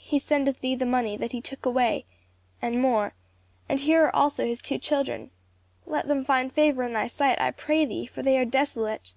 [0.00, 2.04] He sendeth thee the money that he took away
[2.60, 3.14] and more;
[3.68, 5.30] and here are also his two children.
[5.86, 9.14] Let them find favor in thy sight, I pray thee, for they are desolate.